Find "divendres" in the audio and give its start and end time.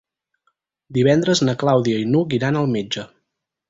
0.99-1.43